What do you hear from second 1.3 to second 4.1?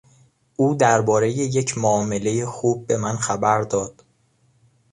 یک معاملهی خوب به من خبر داد.